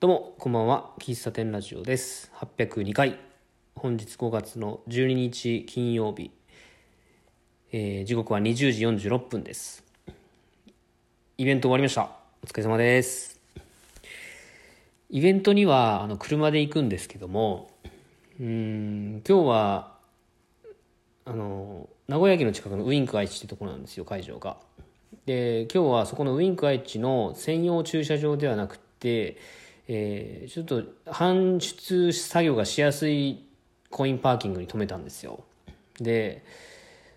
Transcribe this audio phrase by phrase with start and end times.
[0.00, 0.92] どうも、こんばんは。
[1.00, 2.30] 喫茶店ラジオです。
[2.36, 3.18] 802回。
[3.74, 6.30] 本日5月の12日金曜日。
[7.72, 9.82] えー時刻は20時46分です。
[11.36, 12.12] イベント終わりました。
[12.44, 13.40] お疲れ様です。
[15.10, 17.68] イベントには、あの、車で行くんですけども、
[18.38, 19.96] うん、今日は、
[21.24, 24.58] あの、名古屋駅の近くのウインク愛知ってところなんですよ、会場が。
[25.26, 29.38] で、今日はそこのウインク愛知の専用駐車場ではなくて、
[29.88, 33.48] えーちょっと搬出作業がしやすい
[33.90, 35.44] コインパーキングに止めたんですよ。
[35.98, 36.44] で、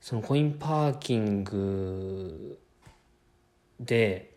[0.00, 2.58] そのコインパーキング
[3.80, 4.36] で、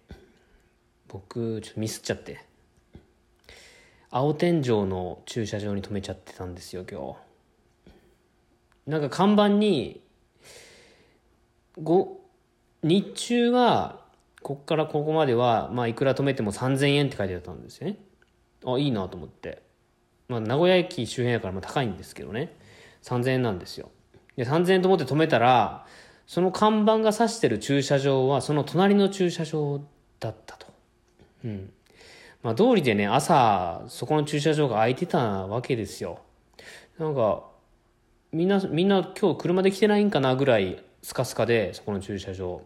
[1.08, 2.46] 僕、ちょっとミスっちゃって。
[4.12, 7.18] 青天井の駐車場に止めちゃってたんですよ、今日。
[8.90, 10.02] なんか看板に、
[11.82, 12.20] ご
[12.84, 14.02] 日中は
[14.42, 17.98] こっからここまでは、まあ、いくら止めても3000円って書いてあったんですよね
[18.66, 19.62] あいいなと思って、
[20.28, 22.56] まあ、名古屋駅周辺やからまあ高いんですけどね。
[23.04, 23.90] 3000円なんですよ。
[24.36, 25.86] で3000円と思って止めたら
[26.28, 29.82] その看板が指してる駐車場はその隣の駐車場
[30.20, 30.68] だったと。
[31.44, 31.74] うん。
[32.44, 36.20] まあ道理でね朝そこの駐車場が空いてたわけですよ。
[36.98, 37.44] なんか
[38.32, 42.62] みんなみんな今日車で来てないんかなぐらいスカスカでそこの駐車場。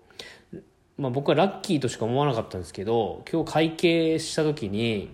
[0.98, 5.10] まあ僕はラッキーとしか思わなかったんですけど今日会計した時に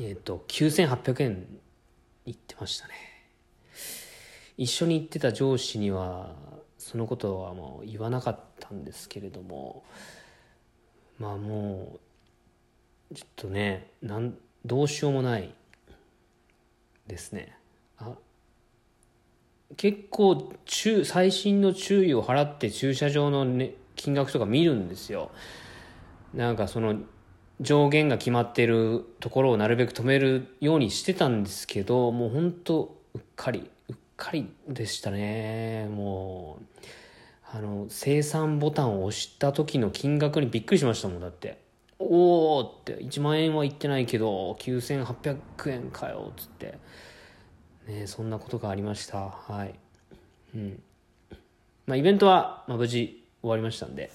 [0.00, 1.46] えっ、と9800円
[2.26, 2.94] いってましたね。
[4.56, 6.34] 一緒に行ってた上司には
[6.78, 9.82] そのことはもう言わなかったんですけれども
[11.18, 11.98] まあも
[13.10, 15.54] うちょっとねなんどうしようもない
[17.06, 17.56] ですね。
[17.98, 18.14] あ
[19.76, 25.30] 結構注最新の注意を払って駐車場の、ね、金額とか見るんですよ。
[26.32, 26.96] なんかその
[27.60, 41.62] 上限が決まってるところをなるべく止めるようにしてたんですけどもうほんとうっかりうっかりでしたねもうあの生産ボタンを押した時の金額にびっくりしましたもんだって
[41.98, 46.78] おおって1万円はいってないけど9800円かよっつって
[47.86, 49.28] ね、そんなことがありました。
[49.28, 49.74] はい。
[50.54, 50.82] うん。
[51.86, 54.10] まあ、イベントは、まあ、無事終わりましたんで、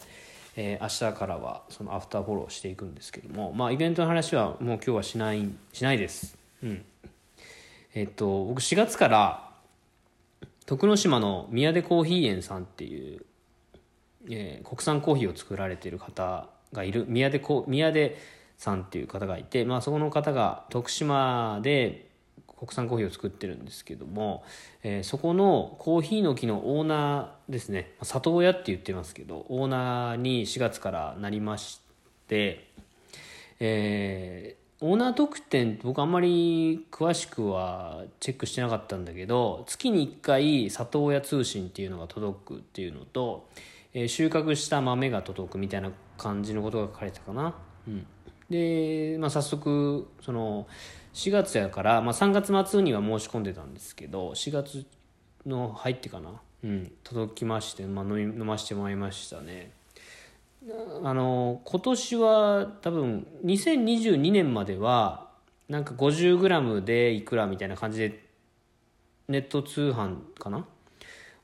[0.61, 6.37] えー明日からはそのアフターフォローしていくんですけども、まあ、イベントの話はもう今日はしない、しないです。
[6.61, 6.83] うん。
[7.95, 9.49] えっと、僕4月から、
[10.65, 13.21] 徳之島の宮出コーヒー園さんっていう、
[14.29, 18.17] えー国産コーヒーを作られてる方がいる宮出こ宮出
[18.57, 22.08] さんっていう方がいて、まあ、そこの方が徳島で
[22.59, 24.43] 国産コーヒーを作ってるんですけども、
[24.83, 31.79] えーそこのコーヒーの木のオーナーですね里親って言ってますけどオーナーに4月からなりまし
[32.27, 32.67] て、
[33.59, 43.49] えーオーナー特典僕あんまり詳しくはチェックしてなかったんだけど月に1回里親通信っていうのが届くっていうのと、
[43.93, 47.55] えー収穫した豆が届くみたいな感じのことが書かれてたかな。
[47.87, 48.05] うん、
[48.49, 50.67] で、まあ、早速その
[51.13, 54.85] 4月やから、まあ、3月末には申し込んでたんですけど4月
[55.45, 59.71] の入ってかな、うん、届きまして、まあ、飲み飲ませてもらいましたね。
[61.03, 65.29] あの今年は多分2022年までは
[65.69, 68.25] なんか 50g でいくらみたいな感じで
[69.29, 70.65] ネット通販かな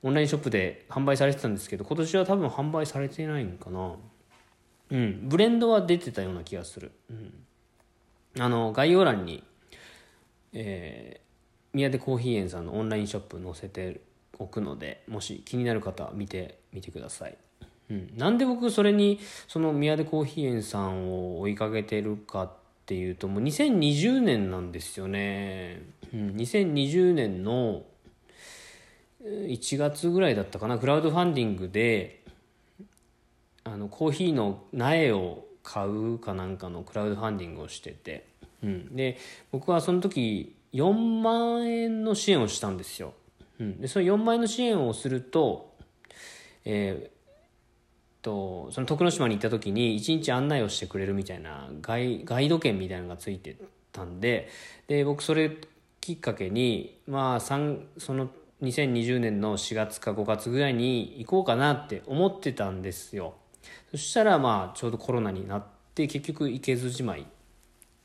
[0.04, 3.96] オンラインショップで販売されてたんですけど今年は多分販売されてないんかな。
[4.92, 7.34] うんブレンドは出てたような気がする、うん、
[8.40, 9.44] あの概要欄に、
[10.56, 11.26] えー
[11.76, 14.00] 宮出コーヒー園さんのオンラインショップ載せて
[14.40, 17.38] おくのでもし気になる方は見てみてください。
[17.92, 22.52] うん、なんで僕それにその宮出コーヒー園さんを追いかけてるかっ
[22.86, 27.84] ていうともう2020年なんですよね、うん、2020年の
[29.24, 32.24] 1月ぐらいだったかなクラウドファンディングで
[33.64, 38.26] あのコーヒーの苗を買うかなんかのクラウドファンディングをしてて、
[38.64, 39.18] うん、で
[39.52, 43.14] 僕はその時4万円の支援をしたんですよ、
[43.60, 45.74] うん、でその4万円の支援をすると
[46.64, 47.16] えー
[48.26, 53.56] とその徳之島に行った時に一日案内をしてくれるみたいなガイガイド券みたいなのがついて
[53.92, 54.50] たんで
[54.88, 55.56] で僕それ
[56.02, 58.30] きっかけにまあその
[58.64, 63.36] 2020年の4月か5月ぐらいに行こうかなって思ってたんですよ。
[63.92, 65.64] そしたらまあちょうどコロナになっ
[65.94, 67.28] て結局行けずじまい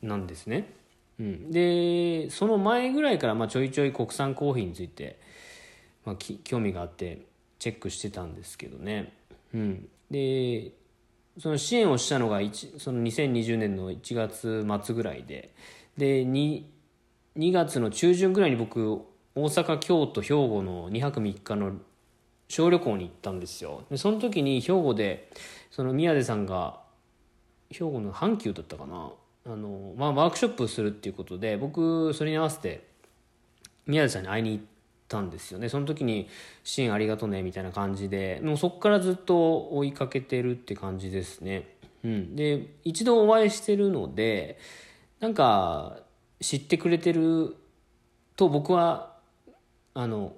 [0.01, 0.73] なんですね、
[1.19, 5.19] うん、でその前ぐらいからまあちょいちょい国産コーヒーについて、
[6.05, 7.21] まあ、興味があって
[7.59, 9.13] チェックしてたんですけどね、
[9.53, 10.71] うん、で
[11.39, 12.39] その支援をしたのが
[12.77, 15.53] その2020年の1月末ぐらいで。
[15.97, 16.63] で 2,
[17.37, 19.01] 2月の中旬ぐらいに僕
[19.35, 21.73] 大阪京都兵庫の2泊3日の
[22.47, 23.83] 小旅行に行ったんですよ。
[23.89, 25.29] でその時に兵庫で
[25.69, 26.81] その宮出さんが
[27.69, 29.11] 兵庫の阪急だったかな
[29.45, 32.87] あの、まあ、ワークショップするっていうことで僕それに合わせて
[33.87, 34.63] 宮出さんに会いに行っ
[35.07, 35.69] たんですよね。
[35.69, 36.29] その時に
[36.63, 41.75] 「支援ありがとね」みたいな感じでもうそこからずっと追いかけてるって感じですね。
[42.03, 44.57] うん、で一度お会いしてるので
[45.19, 45.99] なんか
[46.39, 47.55] 知ってくれてる
[48.35, 49.17] と僕は
[49.93, 50.33] あの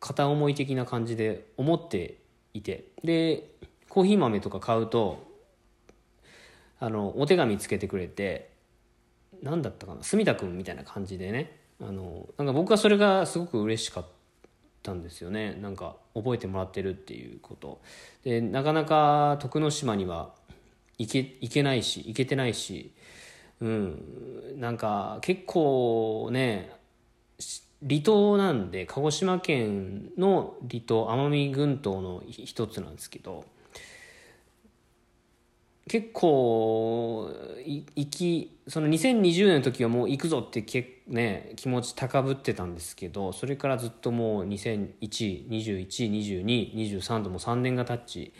[0.00, 2.18] 片思い的な感じで思って
[2.54, 2.88] いて。
[3.04, 3.56] で
[3.96, 5.24] コーヒー豆とか買うと
[6.78, 8.50] あのお手紙つけてくれて
[9.42, 11.60] 何だったかな住田君みたいな感じでね。
[11.80, 14.06] あのなんか僕はそれがすごく嬉しかっ
[14.82, 15.54] たんですよね。
[15.60, 17.80] なんか覚えてもらってるっていうこと。
[18.24, 20.30] でなかなか徳之島には
[20.98, 22.92] 行け行けないし行けてないし
[23.60, 24.54] うん。
[24.56, 26.72] なんか結構ね
[27.86, 33.44] 離島なんで鹿児島県の離島奄美群島の一つなんですけど
[35.88, 37.30] 結構
[37.64, 48.32] 行きその2020年の時はもう行くぞってけ、ね、気持ち高ぶってたんですけどそれからずっともう2001212223とも3年が経ち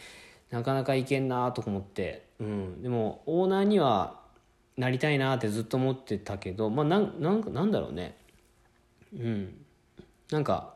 [0.50, 4.26] なかなか行けんなと思って、うん、でもオーナーには
[4.76, 8.16] なりたいなってずっと思ってたけどまあなんなんかなんだろうね。
[9.14, 9.54] うん。
[10.30, 10.74] なんか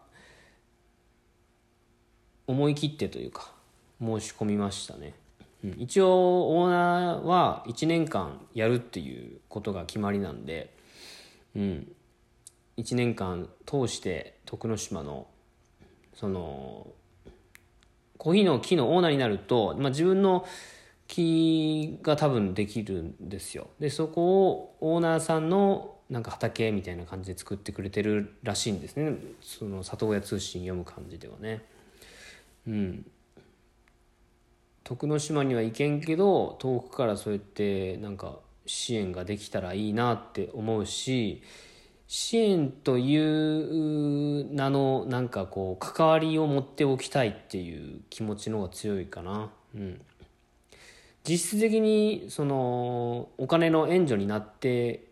[2.47, 3.53] 思い切ってというか
[4.01, 5.15] 申し込みましたね。
[5.77, 10.73] 一応オーナーは1年間やるっていうことが決まりなんで、
[11.55, 11.93] うん、
[12.79, 15.27] 1年間通して徳之島の
[16.15, 16.87] その
[18.17, 20.47] コーヒーの木のオーナーになると、まあ、自分の
[21.07, 23.69] 木が多分できるんですよ。
[23.81, 29.17] でそこをオーナーさんのなんか畑みたいな感じで作ってくれてるらしいんですね。
[29.41, 31.62] その里親通信読む感じではね。
[32.67, 33.07] うん。
[34.91, 41.45] 徳之島には行けんけど遠くからそうやってなんか支援ができたらいいなって思うし
[42.09, 49.53] 支援という名のなんかこう関わりを持っておきたいっていう気持ちの方が強いかな。
[49.77, 50.01] うん、
[51.23, 55.05] 実質的にそのお金の援助になって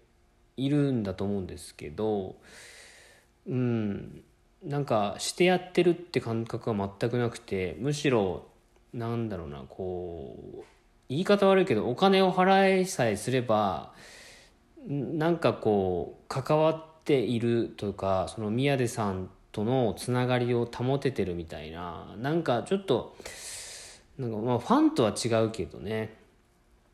[0.56, 2.34] いるんだと思うんですけど
[3.46, 4.24] うん
[4.64, 8.48] なんかしてやってるって感覚は全くなくてむしろ
[8.92, 10.64] なんだろうなこう
[11.08, 13.92] 言い方悪いけどお金を払いさえすれば
[14.86, 23.16] なんかこう関わっているというかその宮出さんとのつながりを保ててるみたいななんかちょっと
[24.18, 26.16] なんかまあファンとは違うけどね。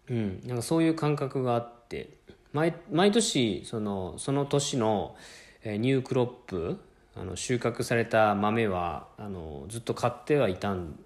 [0.09, 2.11] うんなんかそういう感覚があって
[2.53, 5.17] 毎毎年そのその年の
[5.65, 6.79] えニュークロップ
[7.17, 10.99] あの収穫された豆はあのずっと買ってはいたん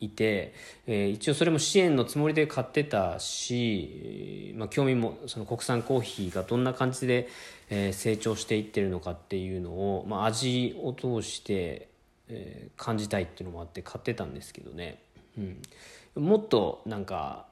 [0.00, 0.54] いて、
[0.86, 7.28] えー、一応それも支援のつもりで買ってたし、まあ、興味もその国産コーヒーがどんな感じで、
[7.68, 11.88] えー、成長していってるのかっていうのを、まあ、味を通して、
[12.28, 15.02] えー、感じたいっていうのもあって買ってたんですけどね、
[15.36, 15.40] う
[16.20, 17.46] ん、もっとなんか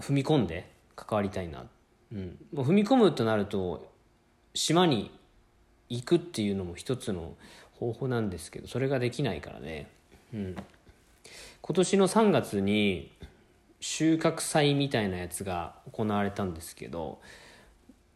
[0.00, 1.64] 踏み込んで関わりたいな、
[2.12, 3.92] うん、踏み込むとなると
[4.54, 5.10] 島に
[5.90, 7.34] 行くっていうのも一つの
[7.78, 9.88] 方法なんですけどそれができないからね。
[10.32, 10.56] うん。
[11.66, 13.10] 今年の3月に
[13.80, 17.18] 収穫祭みたいなやつが行われたんですけど、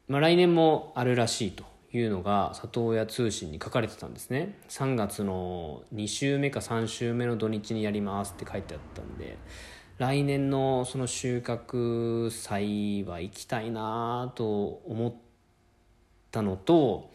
[0.07, 4.57] まあ、来年もあるらしいというのが里親通信に書かれてたんですね。
[4.69, 9.37] 3月の2週目か3週目の土日にやりますって書いてあったんで
[9.99, 15.15] 来年のその収穫祭は行きたいなと思っ
[16.31, 17.11] たのと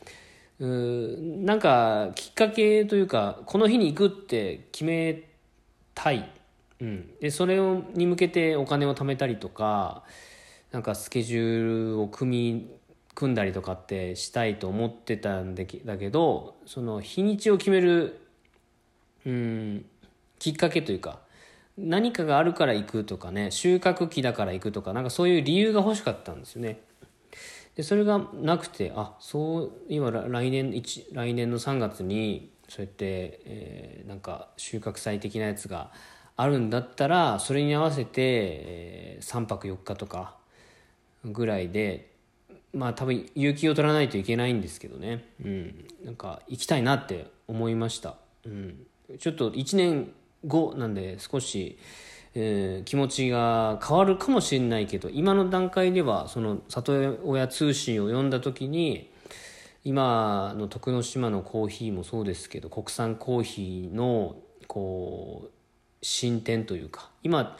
[0.60, 5.35] うなんかきっかけというかこの日に行くって決め
[5.96, 6.30] たい、
[6.80, 10.04] うん、でそれをに向けてお金を貯めたりとか
[10.72, 12.70] なんかスケジュールを組み
[13.16, 18.20] 組んだりとかってしたいと思ってたんだけどその日にちを決める、
[19.25, 19.86] うん、
[20.38, 21.20] きっかけというか
[21.78, 26.82] 何かがあるから行くとかね収穫期だから行くとかなんかそういう理由が欲しかったんですよね。
[27.75, 35.92] でそれがなくてあそう今来年来年の3月にそうやって、えー、なんか収穫祭的なやつが
[36.38, 40.36] あるんだったらそれに合わせて、えー、3泊4日とか
[41.24, 42.12] ぐらいで
[42.74, 48.86] まあ多分有給を取らないといけないんですけどね、うん、なんか行きたいなって思いました、うん、
[49.18, 50.12] ちょっと1年
[50.46, 51.78] 後なんで少し、
[52.34, 59.10] えー気持ちが変わるかもしれないけど今の段階ではその里親通信を読んだ時に
[59.86, 64.36] 今の徳之島のコーヒーもそうですけど国産コーヒーの
[64.68, 65.51] こう
[66.01, 67.56] 進展というか今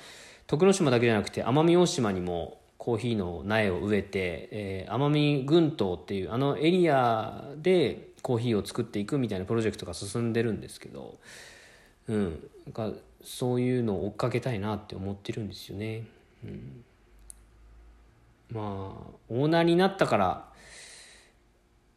[0.48, 11.17] 徳之島だけじゃなくて奄美大島にもコーヒーの苗を植えて、えー奄美群島っていうあのエリアでコーヒーを作っていくみたいなプロジェクトが進んでるんですけど、
[12.08, 12.91] うん、なんか
[13.24, 16.05] そういうのを追っかけたいなって思ってるんですよね。
[16.44, 16.84] うん、
[18.51, 18.63] まあ
[19.29, 20.55] オーナーになったから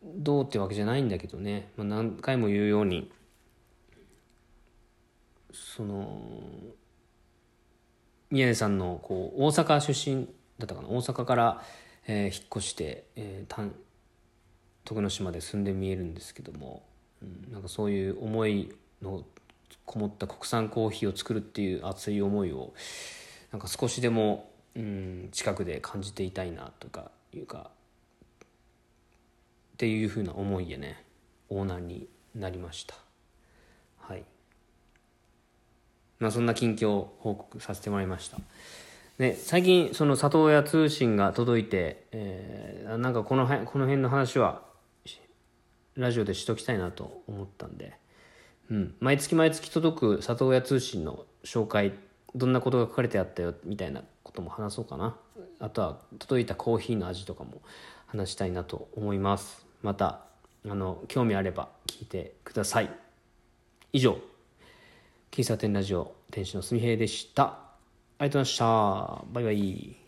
[0.02, 3.10] どうってわけじゃないんだけどね、まあ、何回も言うように
[5.52, 6.22] その
[8.30, 10.28] 宮根さんのこう大阪出身
[10.58, 10.88] だったかな。
[10.88, 11.62] 大阪から、
[12.06, 13.62] えー引っ越して、えー、た
[14.84, 16.82] 徳之島で住んで見えるんですけども、
[17.22, 19.24] うん、なんかそういう思いの
[19.84, 22.72] こもった国産コーヒーを作るっていう熱い思いを
[23.50, 27.70] なんか少しでも、うん、近くで感じていたいなとかいうか
[29.78, 31.04] っていうふうな思いでね
[31.48, 32.96] オーナーになりました。
[34.00, 34.24] はい。
[36.18, 38.38] まあそんな近況報告させてもらいました。
[39.18, 44.62] ね、最近その里親通信が届いて、えーなんかこの辺この辺の話は
[45.94, 47.92] ラジオでしときたいなと思ったんで、
[48.70, 51.92] うん、毎月毎月届く里親通信の紹介
[52.34, 55.16] どんなことが書かれてあったよみたいなことも話そうかな。
[55.60, 57.62] あとは届いたコーヒーの味とかも
[58.06, 59.67] 話したいなと思います。
[59.82, 60.20] また
[60.68, 62.90] あの興味あれば聞いてください。
[63.92, 64.18] 以上
[65.30, 67.44] 喫茶店ラジオ店主のすみへいでした。
[67.44, 68.64] ありがとうございました。
[69.32, 70.07] バイバイ。